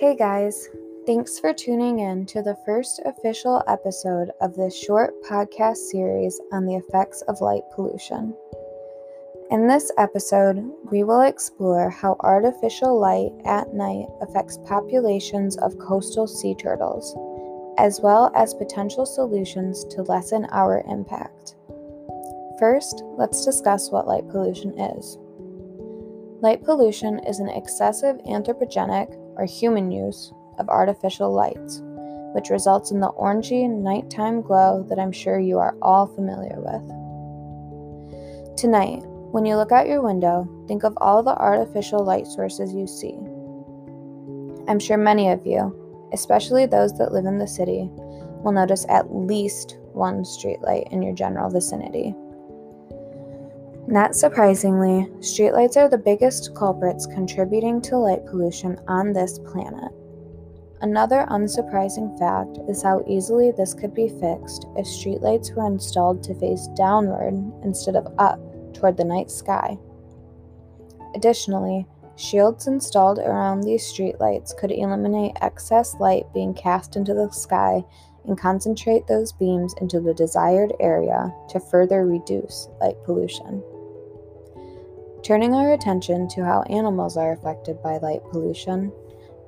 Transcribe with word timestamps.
Hey 0.00 0.14
guys, 0.14 0.68
thanks 1.06 1.40
for 1.40 1.52
tuning 1.52 1.98
in 1.98 2.24
to 2.26 2.40
the 2.40 2.56
first 2.64 3.00
official 3.04 3.64
episode 3.66 4.30
of 4.40 4.54
this 4.54 4.80
short 4.80 5.12
podcast 5.24 5.78
series 5.90 6.40
on 6.52 6.66
the 6.66 6.76
effects 6.76 7.22
of 7.22 7.40
light 7.40 7.64
pollution. 7.74 8.32
In 9.50 9.66
this 9.66 9.90
episode, 9.98 10.64
we 10.92 11.02
will 11.02 11.22
explore 11.22 11.90
how 11.90 12.14
artificial 12.20 12.96
light 12.96 13.32
at 13.44 13.74
night 13.74 14.06
affects 14.20 14.60
populations 14.64 15.56
of 15.56 15.76
coastal 15.80 16.28
sea 16.28 16.54
turtles, 16.54 17.16
as 17.76 17.98
well 18.00 18.30
as 18.36 18.54
potential 18.54 19.04
solutions 19.04 19.82
to 19.86 20.02
lessen 20.02 20.46
our 20.52 20.84
impact. 20.88 21.56
First, 22.60 23.02
let's 23.16 23.44
discuss 23.44 23.90
what 23.90 24.06
light 24.06 24.28
pollution 24.28 24.78
is. 24.78 25.18
Light 26.40 26.62
pollution 26.62 27.18
is 27.26 27.40
an 27.40 27.48
excessive 27.48 28.18
anthropogenic 28.18 29.17
or 29.38 29.46
human 29.46 29.90
use 29.90 30.30
of 30.58 30.68
artificial 30.68 31.32
lights, 31.32 31.80
which 32.34 32.50
results 32.50 32.90
in 32.90 33.00
the 33.00 33.12
orangey 33.12 33.66
nighttime 33.70 34.42
glow 34.42 34.84
that 34.88 34.98
I'm 34.98 35.12
sure 35.12 35.38
you 35.38 35.58
are 35.58 35.76
all 35.80 36.06
familiar 36.06 36.56
with. 36.58 38.58
Tonight, 38.58 39.02
when 39.30 39.46
you 39.46 39.56
look 39.56 39.72
out 39.72 39.86
your 39.86 40.02
window, 40.02 40.46
think 40.66 40.84
of 40.84 40.98
all 40.98 41.22
the 41.22 41.36
artificial 41.36 42.04
light 42.04 42.26
sources 42.26 42.74
you 42.74 42.86
see. 42.86 43.14
I'm 44.68 44.80
sure 44.80 44.98
many 44.98 45.30
of 45.30 45.46
you, 45.46 45.74
especially 46.12 46.66
those 46.66 46.96
that 46.98 47.12
live 47.12 47.24
in 47.24 47.38
the 47.38 47.46
city, 47.46 47.88
will 48.42 48.52
notice 48.52 48.84
at 48.88 49.14
least 49.14 49.78
one 49.92 50.22
streetlight 50.22 50.92
in 50.92 51.02
your 51.02 51.14
general 51.14 51.50
vicinity. 51.50 52.14
Not 53.90 54.14
surprisingly, 54.14 55.08
streetlights 55.20 55.78
are 55.78 55.88
the 55.88 55.96
biggest 55.96 56.54
culprits 56.54 57.06
contributing 57.06 57.80
to 57.80 57.96
light 57.96 58.26
pollution 58.26 58.78
on 58.86 59.14
this 59.14 59.38
planet. 59.38 59.90
Another 60.82 61.26
unsurprising 61.30 62.18
fact 62.18 62.58
is 62.68 62.82
how 62.82 63.02
easily 63.08 63.50
this 63.50 63.72
could 63.72 63.94
be 63.94 64.10
fixed 64.10 64.66
if 64.76 64.84
streetlights 64.84 65.56
were 65.56 65.66
installed 65.66 66.22
to 66.24 66.34
face 66.34 66.68
downward 66.76 67.32
instead 67.64 67.96
of 67.96 68.12
up 68.18 68.38
toward 68.74 68.98
the 68.98 69.04
night 69.06 69.30
sky. 69.30 69.78
Additionally, 71.14 71.86
shields 72.16 72.66
installed 72.66 73.18
around 73.18 73.62
these 73.62 73.90
streetlights 73.90 74.54
could 74.58 74.70
eliminate 74.70 75.32
excess 75.40 75.94
light 75.98 76.26
being 76.34 76.52
cast 76.52 76.94
into 76.96 77.14
the 77.14 77.30
sky 77.30 77.82
and 78.26 78.36
concentrate 78.36 79.06
those 79.06 79.32
beams 79.32 79.74
into 79.80 79.98
the 79.98 80.12
desired 80.12 80.74
area 80.78 81.32
to 81.48 81.58
further 81.58 82.04
reduce 82.04 82.68
light 82.82 83.02
pollution. 83.06 83.62
Turning 85.22 85.54
our 85.54 85.72
attention 85.72 86.28
to 86.28 86.44
how 86.44 86.62
animals 86.62 87.16
are 87.16 87.32
affected 87.32 87.82
by 87.82 87.98
light 87.98 88.22
pollution, 88.30 88.92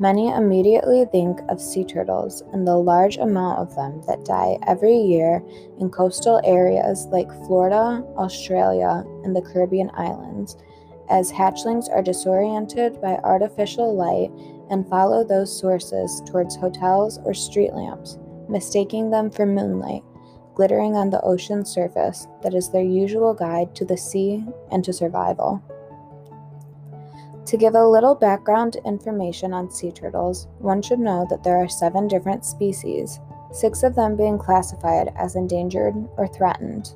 Many 0.00 0.30
immediately 0.30 1.04
think 1.04 1.40
of 1.50 1.60
sea 1.60 1.84
turtles 1.84 2.42
and 2.54 2.66
the 2.66 2.74
large 2.74 3.18
amount 3.18 3.58
of 3.58 3.76
them 3.76 4.00
that 4.06 4.24
die 4.24 4.56
every 4.66 4.96
year 4.96 5.44
in 5.78 5.90
coastal 5.90 6.40
areas 6.42 7.06
like 7.10 7.30
Florida, 7.44 8.02
Australia, 8.16 9.04
and 9.24 9.36
the 9.36 9.42
Caribbean 9.42 9.90
islands, 9.92 10.56
as 11.10 11.30
hatchlings 11.30 11.90
are 11.90 12.00
disoriented 12.00 12.98
by 13.02 13.20
artificial 13.24 13.94
light 13.94 14.30
and 14.70 14.88
follow 14.88 15.22
those 15.22 15.54
sources 15.54 16.22
towards 16.24 16.56
hotels 16.56 17.18
or 17.26 17.34
street 17.34 17.74
lamps, 17.74 18.18
mistaking 18.48 19.10
them 19.10 19.30
for 19.30 19.44
moonlight, 19.44 20.02
glittering 20.54 20.96
on 20.96 21.10
the 21.10 21.20
ocean 21.22 21.64
surface 21.64 22.26
that 22.42 22.54
is 22.54 22.70
their 22.70 22.84
usual 22.84 23.34
guide 23.34 23.74
to 23.76 23.84
the 23.84 23.96
sea 23.96 24.44
and 24.70 24.84
to 24.84 24.92
survival. 24.92 25.62
To 27.46 27.56
give 27.56 27.74
a 27.74 27.86
little 27.86 28.14
background 28.14 28.76
information 28.84 29.52
on 29.52 29.70
sea 29.70 29.90
turtles, 29.90 30.46
one 30.58 30.82
should 30.82 31.00
know 31.00 31.26
that 31.30 31.42
there 31.42 31.56
are 31.56 31.68
seven 31.68 32.06
different 32.06 32.44
species, 32.44 33.18
six 33.52 33.82
of 33.82 33.94
them 33.94 34.16
being 34.16 34.38
classified 34.38 35.12
as 35.16 35.34
endangered 35.34 35.94
or 36.16 36.28
threatened. 36.28 36.94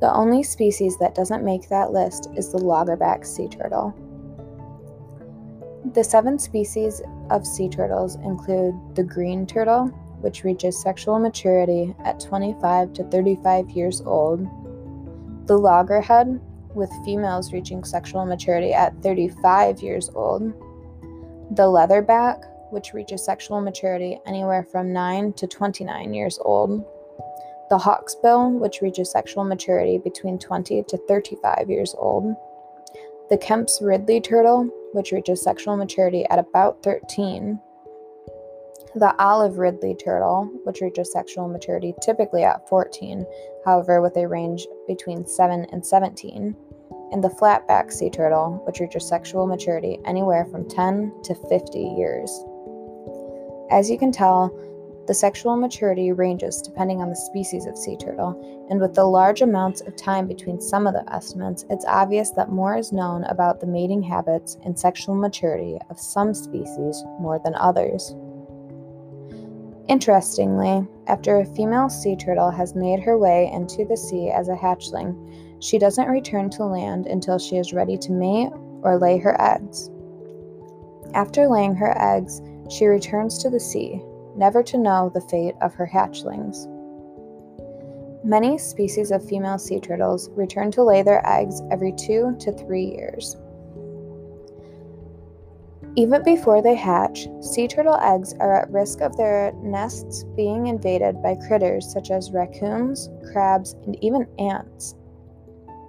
The 0.00 0.12
only 0.12 0.42
species 0.42 0.98
that 0.98 1.14
doesn't 1.14 1.44
make 1.44 1.68
that 1.68 1.92
list 1.92 2.28
is 2.36 2.50
the 2.50 2.58
loggerback 2.58 3.24
sea 3.24 3.48
turtle. 3.48 3.94
The 5.94 6.02
seven 6.02 6.38
species 6.38 7.00
of 7.30 7.46
sea 7.46 7.68
turtles 7.68 8.16
include 8.16 8.74
the 8.94 9.04
green 9.04 9.46
turtle, 9.46 9.90
which 10.22 10.44
reaches 10.44 10.80
sexual 10.80 11.18
maturity 11.18 11.94
at 12.04 12.20
25 12.20 12.92
to 12.94 13.04
35 13.04 13.70
years 13.70 14.00
old, 14.00 14.46
the 15.46 15.58
loggerhead, 15.58 16.40
with 16.74 16.90
females 17.04 17.52
reaching 17.52 17.84
sexual 17.84 18.24
maturity 18.24 18.72
at 18.72 18.94
35 19.02 19.82
years 19.82 20.08
old. 20.14 20.52
The 21.56 21.64
leatherback, 21.64 22.44
which 22.70 22.94
reaches 22.94 23.24
sexual 23.24 23.60
maturity 23.60 24.18
anywhere 24.26 24.62
from 24.62 24.92
9 24.92 25.34
to 25.34 25.46
29 25.46 26.14
years 26.14 26.38
old. 26.40 26.84
The 27.68 27.78
hawksbill, 27.78 28.58
which 28.58 28.80
reaches 28.80 29.10
sexual 29.10 29.44
maturity 29.44 29.98
between 29.98 30.38
20 30.38 30.84
to 30.84 30.96
35 31.08 31.68
years 31.68 31.94
old. 31.98 32.34
The 33.28 33.38
Kemp's 33.38 33.80
Ridley 33.82 34.20
turtle, 34.20 34.70
which 34.92 35.12
reaches 35.12 35.42
sexual 35.42 35.76
maturity 35.76 36.24
at 36.26 36.38
about 36.38 36.82
13. 36.82 37.58
The 38.94 39.14
olive 39.18 39.56
ridley 39.56 39.94
turtle, 39.94 40.50
which 40.64 40.82
reaches 40.82 41.12
sexual 41.12 41.48
maturity 41.48 41.94
typically 42.02 42.44
at 42.44 42.68
14, 42.68 43.24
however, 43.64 44.02
with 44.02 44.16
a 44.18 44.28
range 44.28 44.66
between 44.86 45.26
7 45.26 45.66
and 45.72 45.84
17, 45.84 46.54
and 47.10 47.24
the 47.24 47.30
flatback 47.30 47.90
sea 47.90 48.10
turtle, 48.10 48.62
which 48.66 48.80
reaches 48.80 49.08
sexual 49.08 49.46
maturity 49.46 49.98
anywhere 50.04 50.44
from 50.44 50.68
10 50.68 51.10
to 51.24 51.34
50 51.34 51.78
years. 51.78 52.30
As 53.70 53.88
you 53.88 53.98
can 53.98 54.12
tell, 54.12 54.54
the 55.06 55.14
sexual 55.14 55.56
maturity 55.56 56.12
ranges 56.12 56.60
depending 56.60 57.00
on 57.00 57.08
the 57.08 57.16
species 57.16 57.64
of 57.64 57.78
sea 57.78 57.96
turtle, 57.96 58.66
and 58.70 58.78
with 58.78 58.94
the 58.94 59.04
large 59.04 59.40
amounts 59.40 59.80
of 59.80 59.96
time 59.96 60.28
between 60.28 60.60
some 60.60 60.86
of 60.86 60.92
the 60.92 61.10
estimates, 61.12 61.64
it's 61.70 61.86
obvious 61.88 62.30
that 62.32 62.52
more 62.52 62.76
is 62.76 62.92
known 62.92 63.24
about 63.24 63.58
the 63.58 63.66
mating 63.66 64.02
habits 64.02 64.58
and 64.64 64.78
sexual 64.78 65.14
maturity 65.14 65.78
of 65.88 65.98
some 65.98 66.34
species 66.34 67.02
more 67.18 67.40
than 67.42 67.54
others. 67.54 68.14
Interestingly, 69.92 70.88
after 71.06 71.36
a 71.36 71.44
female 71.44 71.90
sea 71.90 72.16
turtle 72.16 72.50
has 72.50 72.74
made 72.74 73.00
her 73.00 73.18
way 73.18 73.50
into 73.52 73.84
the 73.84 73.94
sea 73.98 74.30
as 74.30 74.48
a 74.48 74.54
hatchling, 74.54 75.14
she 75.62 75.78
doesn't 75.78 76.08
return 76.08 76.48
to 76.48 76.64
land 76.64 77.06
until 77.06 77.38
she 77.38 77.58
is 77.58 77.74
ready 77.74 77.98
to 77.98 78.10
mate 78.10 78.48
or 78.80 78.96
lay 78.96 79.18
her 79.18 79.38
eggs. 79.38 79.90
After 81.12 81.46
laying 81.46 81.74
her 81.74 81.94
eggs, 82.00 82.40
she 82.70 82.86
returns 82.86 83.36
to 83.42 83.50
the 83.50 83.60
sea, 83.60 84.02
never 84.34 84.62
to 84.62 84.78
know 84.78 85.10
the 85.12 85.20
fate 85.20 85.56
of 85.60 85.74
her 85.74 85.86
hatchlings. 85.86 86.66
Many 88.24 88.56
species 88.56 89.10
of 89.10 89.22
female 89.22 89.58
sea 89.58 89.78
turtles 89.78 90.30
return 90.30 90.70
to 90.70 90.82
lay 90.82 91.02
their 91.02 91.20
eggs 91.28 91.60
every 91.70 91.92
two 91.92 92.34
to 92.40 92.50
three 92.50 92.86
years. 92.86 93.36
Even 95.94 96.22
before 96.22 96.62
they 96.62 96.74
hatch, 96.74 97.28
sea 97.42 97.68
turtle 97.68 97.98
eggs 98.00 98.32
are 98.40 98.62
at 98.62 98.70
risk 98.70 99.02
of 99.02 99.14
their 99.16 99.52
nests 99.62 100.24
being 100.34 100.68
invaded 100.68 101.22
by 101.22 101.36
critters 101.46 101.92
such 101.92 102.10
as 102.10 102.32
raccoons, 102.32 103.10
crabs, 103.30 103.74
and 103.84 104.02
even 104.02 104.26
ants. 104.38 104.94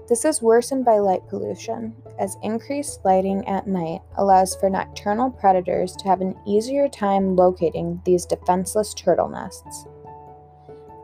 This 0.09 0.25
is 0.25 0.41
worsened 0.41 0.84
by 0.84 1.00
light 1.00 1.25
pollution, 1.30 1.96
as 2.19 2.36
increased 2.44 3.00
lighting 3.06 3.47
at 3.47 3.66
night 3.66 4.02
allows 4.18 4.58
for 4.58 4.69
nocturnal 4.69 5.31
predators 5.31 5.96
to 5.96 6.09
have 6.09 6.20
an 6.20 6.35
easier 6.46 6.90
time 6.90 7.38
locating 7.38 8.02
these 8.03 8.25
defenseless 8.25 8.94
turtle 8.94 9.30
nests. 9.30 9.88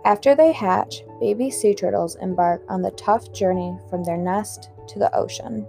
After 0.04 0.36
they 0.36 0.52
hatch, 0.52 1.04
baby 1.22 1.50
sea 1.50 1.74
turtles 1.74 2.18
embark 2.18 2.64
on 2.68 2.82
the 2.82 2.92
tough 2.92 3.32
journey 3.32 3.78
from 3.90 4.04
their 4.04 4.18
nest 4.18 4.72
to 4.90 5.00
the 5.00 5.16
ocean. 5.16 5.66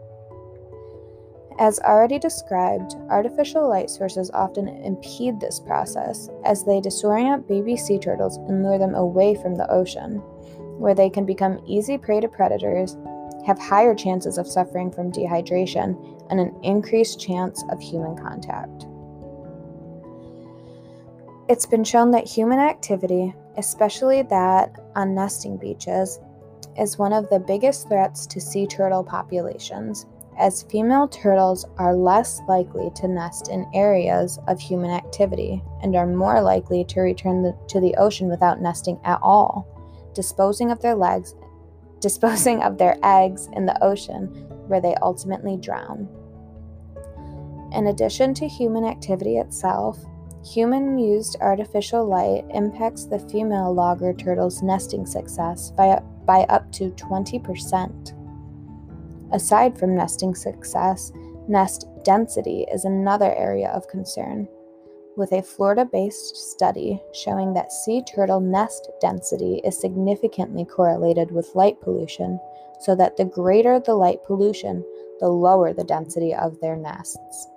As 1.60 1.78
already 1.80 2.18
described, 2.18 2.96
artificial 3.10 3.68
light 3.68 3.90
sources 3.90 4.30
often 4.30 4.66
impede 4.66 5.38
this 5.38 5.60
process 5.60 6.30
as 6.42 6.64
they 6.64 6.80
disorient 6.80 7.46
baby 7.46 7.76
sea 7.76 7.98
turtles 7.98 8.38
and 8.48 8.62
lure 8.62 8.78
them 8.78 8.94
away 8.94 9.34
from 9.34 9.54
the 9.54 9.70
ocean, 9.70 10.22
where 10.78 10.94
they 10.94 11.10
can 11.10 11.26
become 11.26 11.62
easy 11.66 11.98
prey 11.98 12.18
to 12.20 12.28
predators, 12.28 12.96
have 13.44 13.58
higher 13.58 13.94
chances 13.94 14.38
of 14.38 14.48
suffering 14.48 14.90
from 14.90 15.12
dehydration, 15.12 15.98
and 16.30 16.40
an 16.40 16.58
increased 16.62 17.20
chance 17.20 17.62
of 17.68 17.78
human 17.78 18.16
contact. 18.16 18.86
It's 21.50 21.66
been 21.66 21.84
shown 21.84 22.10
that 22.12 22.26
human 22.26 22.58
activity, 22.58 23.34
especially 23.58 24.22
that 24.22 24.74
on 24.96 25.14
nesting 25.14 25.58
beaches, 25.58 26.20
is 26.78 26.96
one 26.96 27.12
of 27.12 27.28
the 27.28 27.38
biggest 27.38 27.86
threats 27.88 28.26
to 28.28 28.40
sea 28.40 28.66
turtle 28.66 29.04
populations 29.04 30.06
as 30.40 30.62
female 30.64 31.06
turtles 31.06 31.64
are 31.76 31.94
less 31.94 32.40
likely 32.48 32.90
to 32.96 33.06
nest 33.06 33.48
in 33.48 33.70
areas 33.74 34.38
of 34.48 34.58
human 34.58 34.90
activity 34.90 35.62
and 35.82 35.94
are 35.94 36.06
more 36.06 36.40
likely 36.40 36.84
to 36.86 37.00
return 37.00 37.42
the, 37.42 37.56
to 37.68 37.80
the 37.80 37.94
ocean 37.96 38.28
without 38.28 38.60
nesting 38.60 38.98
at 39.04 39.20
all, 39.22 39.66
disposing 40.14 40.70
of 40.70 40.80
their 40.80 40.94
legs 40.94 41.34
disposing 42.00 42.62
of 42.62 42.78
their 42.78 42.96
eggs 43.02 43.48
in 43.52 43.66
the 43.66 43.84
ocean 43.84 44.26
where 44.66 44.80
they 44.80 44.94
ultimately 45.02 45.56
drown. 45.56 46.08
In 47.72 47.86
addition 47.88 48.34
to 48.34 48.48
human 48.48 48.84
activity 48.84 49.36
itself, 49.36 49.98
human 50.44 50.98
used 50.98 51.36
artificial 51.40 52.04
light 52.06 52.44
impacts 52.50 53.04
the 53.04 53.18
female 53.18 53.72
logger 53.72 54.12
turtle's 54.12 54.62
nesting 54.62 55.06
success 55.06 55.70
by, 55.72 56.00
by 56.24 56.44
up 56.44 56.72
to 56.72 56.90
20%. 56.92 58.19
Aside 59.32 59.78
from 59.78 59.94
nesting 59.94 60.34
success, 60.34 61.12
nest 61.46 61.86
density 62.04 62.66
is 62.72 62.84
another 62.84 63.34
area 63.34 63.70
of 63.70 63.88
concern, 63.88 64.48
with 65.16 65.32
a 65.32 65.42
Florida 65.42 65.84
based 65.84 66.36
study 66.36 67.00
showing 67.12 67.52
that 67.54 67.72
sea 67.72 68.02
turtle 68.02 68.40
nest 68.40 68.90
density 69.00 69.60
is 69.64 69.80
significantly 69.80 70.64
correlated 70.64 71.30
with 71.30 71.54
light 71.54 71.80
pollution, 71.80 72.40
so 72.80 72.94
that 72.96 73.16
the 73.16 73.24
greater 73.24 73.78
the 73.78 73.94
light 73.94 74.22
pollution, 74.24 74.84
the 75.20 75.28
lower 75.28 75.72
the 75.72 75.84
density 75.84 76.34
of 76.34 76.58
their 76.60 76.76
nests. 76.76 77.48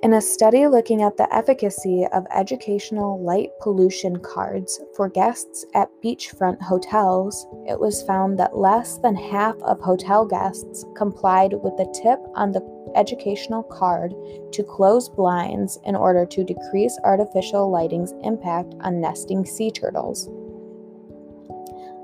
In 0.00 0.12
a 0.12 0.20
study 0.20 0.68
looking 0.68 1.02
at 1.02 1.16
the 1.16 1.26
efficacy 1.34 2.06
of 2.12 2.24
educational 2.32 3.20
light 3.20 3.50
pollution 3.60 4.20
cards 4.20 4.80
for 4.94 5.08
guests 5.08 5.66
at 5.74 5.90
beachfront 6.04 6.62
hotels, 6.62 7.48
it 7.66 7.80
was 7.80 8.04
found 8.04 8.38
that 8.38 8.56
less 8.56 8.98
than 8.98 9.16
half 9.16 9.56
of 9.62 9.80
hotel 9.80 10.24
guests 10.24 10.84
complied 10.94 11.52
with 11.52 11.76
the 11.76 11.92
tip 12.00 12.20
on 12.36 12.52
the 12.52 12.62
educational 12.94 13.64
card 13.64 14.14
to 14.52 14.62
close 14.62 15.08
blinds 15.08 15.80
in 15.84 15.96
order 15.96 16.24
to 16.26 16.44
decrease 16.44 16.96
artificial 17.02 17.68
lighting's 17.68 18.14
impact 18.22 18.74
on 18.82 19.00
nesting 19.00 19.44
sea 19.44 19.72
turtles. 19.72 20.30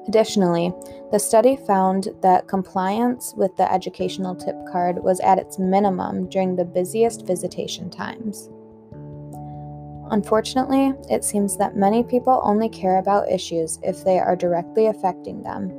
Additionally, 0.07 0.73
the 1.13 1.19
study 1.19 1.57
found 1.57 2.09
that 2.21 2.47
compliance 2.49 3.33
with 3.37 3.57
the 3.57 3.71
educational 3.73 4.35
tip 4.35 4.57
card 4.71 5.03
was 5.03 5.21
at 5.21 5.39
its 5.39 5.59
minimum 5.59 6.29
during 6.29 6.57
the 6.57 6.65
busiest 6.65 7.27
visitation 7.27 7.89
times. 7.89 8.51
Unfortunately, 10.11 10.93
it 11.09 11.25
seems 11.25 11.57
that 11.57 11.77
many 11.77 12.05
people 12.05 12.41
only 12.45 12.69
care 12.69 12.99
about 12.99 13.31
issues 13.31 13.79
if 13.83 14.05
they 14.05 14.19
are 14.19 14.37
directly 14.37 14.87
affecting 14.87 15.43
them, 15.43 15.71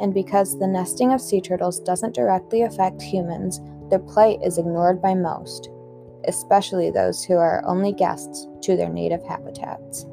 and 0.00 0.14
because 0.14 0.58
the 0.58 0.66
nesting 0.66 1.12
of 1.12 1.20
sea 1.20 1.40
turtles 1.40 1.80
doesn't 1.80 2.14
directly 2.14 2.62
affect 2.62 3.02
humans, 3.02 3.60
their 3.90 3.98
plight 3.98 4.38
is 4.42 4.56
ignored 4.56 5.02
by 5.02 5.14
most, 5.14 5.68
especially 6.26 6.90
those 6.90 7.22
who 7.22 7.34
are 7.34 7.62
only 7.66 7.92
guests 7.92 8.48
to 8.62 8.76
their 8.76 8.88
native 8.88 9.22
habitats. 9.22 10.06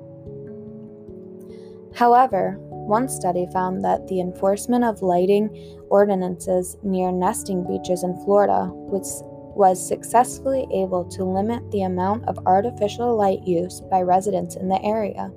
However, 1.95 2.59
one 2.87 3.07
study 3.07 3.47
found 3.53 3.83
that 3.83 4.07
the 4.07 4.19
enforcement 4.19 4.83
of 4.83 5.01
lighting 5.01 5.49
ordinances 5.89 6.77
near 6.83 7.11
nesting 7.11 7.65
beaches 7.65 8.03
in 8.03 8.15
Florida 8.23 8.69
was, 8.71 9.23
was 9.55 9.85
successfully 9.85 10.67
able 10.73 11.05
to 11.05 11.23
limit 11.23 11.69
the 11.71 11.83
amount 11.83 12.25
of 12.25 12.39
artificial 12.45 13.15
light 13.15 13.43
use 13.45 13.81
by 13.89 14.01
residents 14.01 14.55
in 14.55 14.67
the 14.67 14.81
area. 14.83 15.31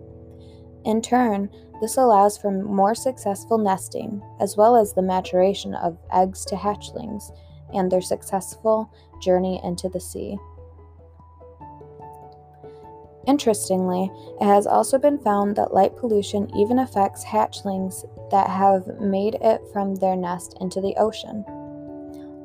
In 0.84 1.00
turn, 1.00 1.48
this 1.80 1.96
allows 1.96 2.38
for 2.38 2.50
more 2.50 2.94
successful 2.94 3.58
nesting, 3.58 4.22
as 4.40 4.56
well 4.56 4.76
as 4.76 4.92
the 4.92 5.02
maturation 5.02 5.74
of 5.74 5.98
eggs 6.12 6.44
to 6.46 6.56
hatchlings 6.56 7.30
and 7.72 7.90
their 7.90 8.00
successful 8.00 8.92
journey 9.22 9.60
into 9.64 9.88
the 9.88 10.00
sea. 10.00 10.38
Interestingly, 13.26 14.10
it 14.40 14.44
has 14.44 14.66
also 14.66 14.98
been 14.98 15.18
found 15.18 15.56
that 15.56 15.72
light 15.72 15.96
pollution 15.96 16.54
even 16.56 16.78
affects 16.78 17.24
hatchlings 17.24 18.04
that 18.30 18.50
have 18.50 19.00
made 19.00 19.36
it 19.40 19.62
from 19.72 19.94
their 19.94 20.16
nest 20.16 20.56
into 20.60 20.80
the 20.80 20.94
ocean. 20.96 21.44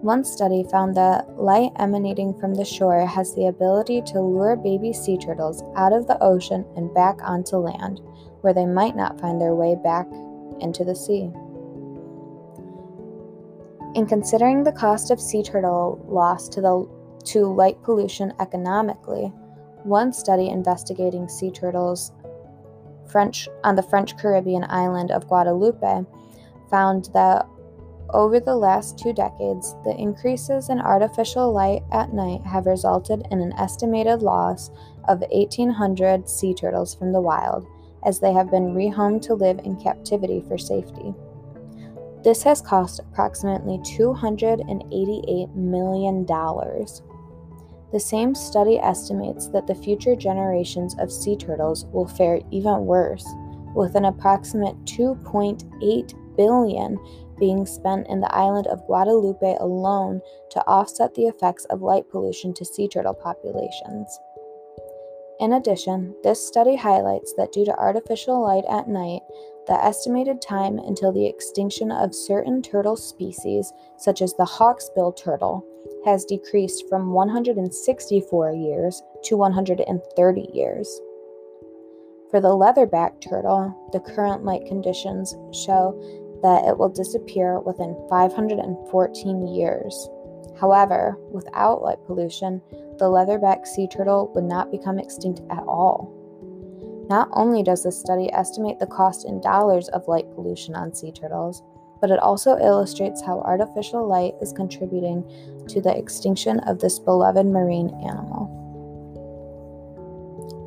One 0.02 0.24
study 0.24 0.64
found 0.64 0.96
that 0.96 1.38
light 1.38 1.72
emanating 1.78 2.34
from 2.40 2.54
the 2.54 2.64
shore 2.64 3.06
has 3.06 3.36
the 3.36 3.48
ability 3.48 4.02
to 4.04 4.22
lure 4.22 4.56
baby 4.56 4.94
sea 4.94 5.18
turtles 5.18 5.62
out 5.76 5.92
of 5.92 6.08
the 6.08 6.22
ocean 6.24 6.66
and 6.78 6.94
back 6.94 7.18
onto 7.22 7.58
land, 7.58 8.00
where 8.40 8.54
they 8.54 8.66
might 8.66 8.96
not 8.96 9.20
find 9.20 9.42
their 9.42 9.56
way 9.56 9.76
back 9.76 10.08
into 10.62 10.86
the 10.86 10.96
sea. 10.96 11.30
In 13.96 14.06
considering 14.08 14.64
the 14.64 14.72
cost 14.72 15.12
of 15.12 15.20
sea 15.20 15.44
turtle 15.44 16.00
loss 16.08 16.48
to, 16.50 16.62
the, 16.62 16.88
to 17.26 17.54
light 17.54 17.82
pollution 17.84 18.32
economically, 18.40 19.34
one 19.90 20.14
study 20.14 20.50
investigating 20.50 21.28
sea 21.28 21.52
turtles 21.52 22.14
French 23.12 23.50
on 23.64 23.76
the 23.76 23.84
French 23.84 24.16
Caribbean 24.18 24.64
island 24.70 25.12
of 25.12 25.28
Guadeloupe 25.28 26.06
found 26.70 27.10
that 27.14 27.46
over 28.12 28.40
the 28.40 28.56
last 28.56 28.98
two 28.98 29.14
decades, 29.14 29.76
the 29.84 29.96
increases 29.98 30.70
in 30.70 30.80
artificial 30.80 31.52
light 31.52 31.84
at 31.92 32.14
night 32.14 32.42
have 32.44 32.66
resulted 32.66 33.28
in 33.32 33.40
an 33.40 33.54
estimated 33.54 34.22
loss 34.22 34.72
of 35.08 35.22
1,800 35.32 36.28
sea 36.28 36.54
turtles 36.54 36.96
from 36.96 37.12
the 37.12 37.22
wild, 37.22 37.68
as 38.06 38.20
they 38.20 38.34
have 38.34 38.50
been 38.50 38.74
rehomed 38.74 39.22
to 39.24 39.36
live 39.36 39.60
in 39.60 39.80
captivity 39.80 40.44
for 40.48 40.58
safety. 40.58 41.14
This 42.24 42.44
has 42.44 42.62
cost 42.62 43.00
approximately 43.00 43.78
$288 43.80 45.56
million. 45.56 46.26
The 47.92 48.00
same 48.00 48.36
study 48.36 48.78
estimates 48.78 49.48
that 49.48 49.66
the 49.66 49.74
future 49.74 50.16
generations 50.16 50.96
of 51.00 51.12
sea 51.12 51.36
turtles 51.36 51.86
will 51.86 52.08
fare 52.08 52.40
even 52.52 52.86
worse, 52.86 53.26
with 53.74 53.96
an 53.96 54.06
approximate 54.06 54.76
2.8 54.86 56.14
billion 56.38 57.00
being 57.40 57.66
spent 57.66 58.08
in 58.08 58.20
the 58.20 58.34
island 58.36 58.68
of 58.68 58.86
Guadeloupe 58.86 59.58
alone 59.60 60.22
to 60.52 60.66
offset 60.68 61.16
the 61.16 61.26
effects 61.26 61.66
of 61.66 61.82
light 61.82 62.08
pollution 62.10 62.54
to 62.54 62.66
sea 62.66 62.88
turtle 62.88 63.14
populations. 63.14 64.20
In 65.40 65.54
addition, 65.54 66.16
this 66.22 66.46
study 66.46 66.76
highlights 66.76 67.34
that 67.38 67.54
due 67.54 67.64
to 67.64 67.80
artificial 67.80 68.42
light 68.42 68.66
at 68.70 68.90
night, 68.90 69.22
the 69.68 69.86
estimated 69.86 70.42
time 70.42 70.80
until 70.80 71.14
the 71.14 71.28
extinction 71.28 71.92
of 71.92 72.14
certain 72.14 72.62
turtle 72.62 72.98
species, 72.98 73.72
such 73.98 74.22
as 74.22 74.34
the 74.34 74.44
hawksbill 74.44 75.16
turtle, 75.16 75.66
has 76.04 76.26
decreased 76.26 76.90
from 76.90 77.14
164 77.14 78.52
years 78.52 79.02
to 79.24 79.38
130 79.38 80.50
years. 80.54 81.02
For 82.30 82.42
the 82.42 82.50
leatherback 82.50 83.22
turtle, 83.22 83.90
the 83.94 84.02
current 84.02 84.44
light 84.44 84.66
conditions 84.66 85.36
show 85.54 85.98
that 86.44 86.66
it 86.66 86.78
will 86.78 86.90
disappear 86.90 87.60
within 87.62 87.96
514 88.10 89.48
years. 89.48 90.10
However, 90.60 91.18
without 91.32 91.82
light 91.82 92.00
pollution, 92.06 92.62
the 93.00 93.06
leatherback 93.06 93.66
sea 93.66 93.88
turtle 93.88 94.32
would 94.36 94.44
not 94.44 94.72
become 94.72 95.00
extinct 95.00 95.42
at 95.50 95.64
all. 95.64 96.16
Not 97.10 97.30
only 97.34 97.64
does 97.64 97.84
this 97.84 98.00
study 98.00 98.32
estimate 98.32 98.78
the 98.78 98.86
cost 98.86 99.26
in 99.26 99.42
dollars 99.42 99.88
of 99.90 100.08
light 100.08 100.30
pollution 100.36 100.76
on 100.76 100.94
sea 100.94 101.12
turtles, 101.12 101.64
but 102.02 102.12
it 102.12 102.20
also 102.20 102.58
illustrates 102.58 103.22
how 103.22 103.40
artificial 103.42 104.08
light 104.08 104.36
is 104.42 104.54
contributing 104.54 105.24
to 105.68 105.82
the 105.82 105.98
extinction 105.98 106.60
of 106.62 106.80
this 106.80 107.00
beloved 107.00 107.46
marine 107.46 107.90
animal. 108.08 108.56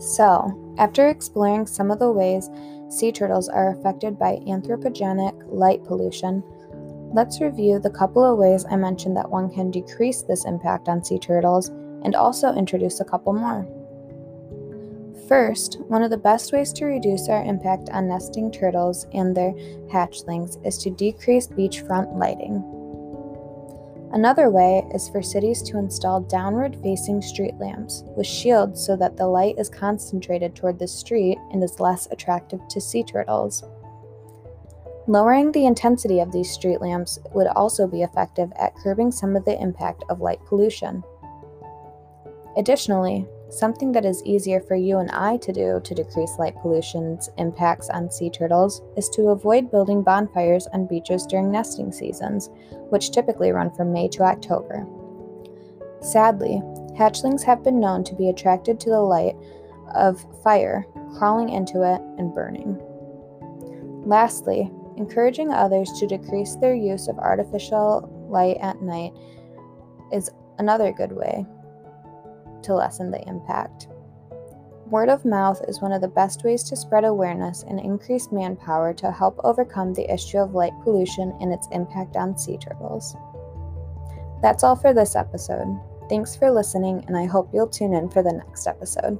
So, 0.00 0.74
after 0.78 1.08
exploring 1.08 1.66
some 1.66 1.92
of 1.92 2.00
the 2.00 2.10
ways 2.10 2.50
sea 2.88 3.12
turtles 3.12 3.48
are 3.48 3.70
affected 3.70 4.18
by 4.18 4.40
anthropogenic 4.48 5.40
light 5.46 5.84
pollution, 5.84 6.42
let's 7.14 7.40
review 7.40 7.78
the 7.78 7.90
couple 7.90 8.24
of 8.24 8.38
ways 8.38 8.66
I 8.68 8.76
mentioned 8.76 9.16
that 9.16 9.30
one 9.30 9.48
can 9.48 9.70
decrease 9.70 10.22
this 10.22 10.44
impact 10.44 10.88
on 10.88 11.04
sea 11.04 11.20
turtles 11.20 11.70
and 12.04 12.14
also 12.14 12.54
introduce 12.54 13.00
a 13.00 13.04
couple 13.04 13.32
more. 13.32 13.66
First, 15.28 15.78
one 15.88 16.02
of 16.02 16.10
the 16.10 16.16
best 16.16 16.52
ways 16.52 16.72
to 16.74 16.84
reduce 16.84 17.28
our 17.28 17.42
impact 17.44 17.88
on 17.90 18.08
nesting 18.08 18.50
turtles 18.50 19.06
and 19.14 19.36
their 19.36 19.52
hatchlings 19.90 20.64
is 20.66 20.78
to 20.78 20.90
decrease 20.90 21.46
beachfront 21.46 22.18
lighting. 22.18 22.62
Another 24.12 24.50
way 24.50 24.86
is 24.94 25.08
for 25.08 25.22
cities 25.22 25.62
to 25.62 25.78
install 25.78 26.20
downward 26.20 26.76
facing 26.82 27.22
street 27.22 27.54
lamps 27.58 28.04
with 28.14 28.26
shields 28.26 28.84
so 28.84 28.94
that 28.96 29.16
the 29.16 29.26
light 29.26 29.54
is 29.58 29.70
concentrated 29.70 30.54
toward 30.54 30.78
the 30.78 30.86
street 30.86 31.38
and 31.50 31.64
is 31.64 31.80
less 31.80 32.08
attractive 32.10 32.60
to 32.68 32.80
sea 32.80 33.02
turtles. 33.02 33.64
Lowering 35.06 35.50
the 35.50 35.64
intensity 35.64 36.20
of 36.20 36.30
these 36.30 36.50
street 36.50 36.82
lamps 36.82 37.18
would 37.32 37.46
also 37.48 37.86
be 37.86 38.02
effective 38.02 38.52
at 38.56 38.76
curbing 38.76 39.10
some 39.10 39.34
of 39.34 39.46
the 39.46 39.58
impact 39.60 40.04
of 40.10 40.20
light 40.20 40.44
pollution. 40.44 41.02
Additionally, 42.56 43.26
Something 43.52 43.92
that 43.92 44.06
is 44.06 44.24
easier 44.24 44.60
for 44.62 44.76
you 44.76 44.96
and 44.96 45.10
I 45.10 45.36
to 45.36 45.52
do 45.52 45.78
to 45.84 45.94
decrease 45.94 46.38
light 46.38 46.56
pollution's 46.62 47.28
impacts 47.36 47.90
on 47.90 48.10
sea 48.10 48.30
turtles 48.30 48.80
is 48.96 49.10
to 49.10 49.28
avoid 49.28 49.70
building 49.70 50.02
bonfires 50.02 50.66
on 50.68 50.86
beaches 50.86 51.26
during 51.26 51.52
nesting 51.52 51.92
seasons, 51.92 52.48
which 52.88 53.10
typically 53.10 53.52
run 53.52 53.70
from 53.70 53.92
May 53.92 54.08
to 54.08 54.22
October. 54.22 54.86
Sadly, 56.00 56.62
hatchlings 56.96 57.42
have 57.42 57.62
been 57.62 57.78
known 57.78 58.04
to 58.04 58.14
be 58.14 58.30
attracted 58.30 58.80
to 58.80 58.88
the 58.88 59.02
light 59.02 59.36
of 59.94 60.24
fire, 60.42 60.86
crawling 61.18 61.50
into 61.50 61.82
it 61.82 62.00
and 62.16 62.34
burning. 62.34 62.80
Lastly, 64.06 64.72
encouraging 64.96 65.52
others 65.52 65.92
to 66.00 66.06
decrease 66.06 66.56
their 66.56 66.74
use 66.74 67.06
of 67.06 67.18
artificial 67.18 68.08
light 68.30 68.56
at 68.62 68.80
night 68.80 69.12
is 70.10 70.30
another 70.58 70.90
good 70.90 71.12
way 71.12 71.44
to 72.64 72.74
lessen 72.74 73.10
the 73.10 73.26
impact. 73.28 73.88
Word 74.86 75.08
of 75.08 75.24
mouth 75.24 75.62
is 75.68 75.80
one 75.80 75.92
of 75.92 76.02
the 76.02 76.08
best 76.08 76.44
ways 76.44 76.62
to 76.64 76.76
spread 76.76 77.04
awareness 77.04 77.64
and 77.66 77.80
increase 77.80 78.30
manpower 78.30 78.92
to 78.94 79.10
help 79.10 79.40
overcome 79.42 79.94
the 79.94 80.12
issue 80.12 80.38
of 80.38 80.54
light 80.54 80.74
pollution 80.82 81.34
and 81.40 81.52
its 81.52 81.66
impact 81.72 82.16
on 82.16 82.36
sea 82.36 82.58
turtles. 82.58 83.16
That's 84.42 84.64
all 84.64 84.76
for 84.76 84.92
this 84.92 85.16
episode. 85.16 85.80
Thanks 86.08 86.36
for 86.36 86.50
listening, 86.50 87.04
and 87.06 87.16
I 87.16 87.24
hope 87.24 87.48
you'll 87.54 87.68
tune 87.68 87.94
in 87.94 88.10
for 88.10 88.22
the 88.22 88.32
next 88.32 88.66
episode. 88.66 89.18